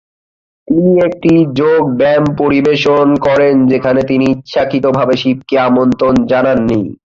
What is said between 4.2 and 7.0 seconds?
ইচ্ছাকৃতভাবে শিবকে আমন্ত্রণ জানাননি।